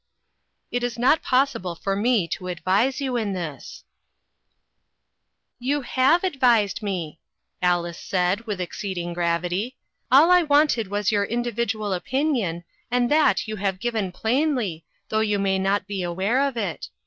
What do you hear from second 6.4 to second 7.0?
advised